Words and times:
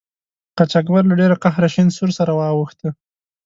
قاچاقبر 0.57 1.03
له 1.07 1.15
ډیره 1.21 1.35
قهره 1.43 1.69
شین 1.73 1.87
سور 1.97 2.09
سره 2.17 2.31
اوښته. 2.53 2.89